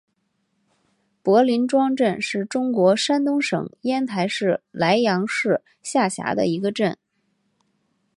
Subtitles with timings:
[1.21, 6.97] 柏林庄镇是中国山东省烟台市莱阳市下辖的一个镇。